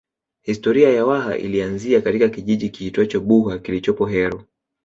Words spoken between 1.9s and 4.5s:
katika kijiji kiitwacho Buha kilichopo Heru